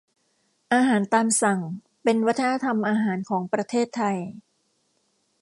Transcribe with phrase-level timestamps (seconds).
[0.73, 1.59] อาหารตามสั่ง
[2.03, 4.17] เป็นวัฒนธรรมอาหารของประเทศไทย